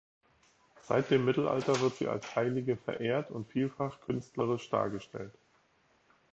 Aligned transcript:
Seit 0.81 1.11
dem 1.11 1.25
Mittelalter 1.25 1.79
wird 1.79 1.97
sie 1.97 2.07
als 2.07 2.35
Heilige 2.35 2.75
verehrt 2.75 3.29
und 3.29 3.51
vielfach 3.51 4.01
künstlerisch 4.01 4.67
dargestellt. 4.71 5.37